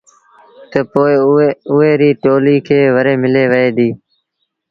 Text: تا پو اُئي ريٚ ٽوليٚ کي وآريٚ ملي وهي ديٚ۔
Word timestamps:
تا 0.71 0.79
پو 0.91 1.01
اُئي 1.73 1.91
ريٚ 1.99 2.19
ٽوليٚ 2.21 2.63
کي 2.67 2.79
وآريٚ 2.93 3.21
ملي 3.21 3.45
وهي 3.51 3.69
ديٚ۔ 3.77 3.95